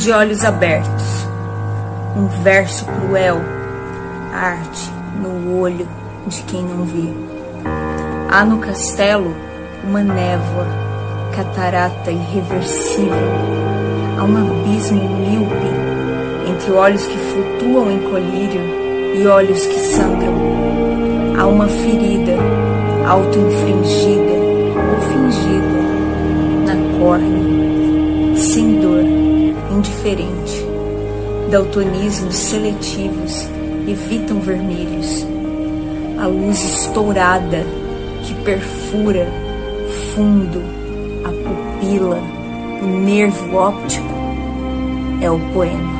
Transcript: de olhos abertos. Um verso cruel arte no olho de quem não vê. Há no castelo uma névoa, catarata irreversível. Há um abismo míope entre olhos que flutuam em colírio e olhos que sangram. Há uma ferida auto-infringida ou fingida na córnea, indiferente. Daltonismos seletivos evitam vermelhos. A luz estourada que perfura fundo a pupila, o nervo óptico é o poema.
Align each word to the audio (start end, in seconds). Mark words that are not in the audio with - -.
de 0.00 0.12
olhos 0.12 0.42
abertos. 0.46 1.28
Um 2.16 2.26
verso 2.42 2.86
cruel 2.86 3.38
arte 4.32 4.90
no 5.20 5.60
olho 5.60 5.86
de 6.26 6.42
quem 6.44 6.62
não 6.62 6.86
vê. 6.86 7.06
Há 8.30 8.42
no 8.42 8.56
castelo 8.60 9.36
uma 9.84 10.00
névoa, 10.00 10.66
catarata 11.36 12.10
irreversível. 12.10 13.12
Há 14.18 14.24
um 14.24 14.38
abismo 14.38 15.02
míope 15.02 16.48
entre 16.48 16.72
olhos 16.72 17.04
que 17.04 17.18
flutuam 17.18 17.90
em 17.90 18.00
colírio 18.00 18.62
e 19.16 19.26
olhos 19.26 19.66
que 19.66 19.80
sangram. 19.80 20.34
Há 21.38 21.46
uma 21.46 21.68
ferida 21.68 22.36
auto-infringida 23.06 24.32
ou 24.32 25.00
fingida 25.12 25.80
na 26.64 26.98
córnea, 26.98 27.49
indiferente. 29.80 30.66
Daltonismos 31.50 32.36
seletivos 32.36 33.48
evitam 33.88 34.38
vermelhos. 34.40 35.26
A 36.18 36.26
luz 36.26 36.62
estourada 36.62 37.64
que 38.22 38.34
perfura 38.44 39.26
fundo 40.14 40.62
a 41.24 41.28
pupila, 41.28 42.22
o 42.82 42.86
nervo 42.86 43.56
óptico 43.56 44.14
é 45.22 45.30
o 45.30 45.40
poema. 45.52 45.99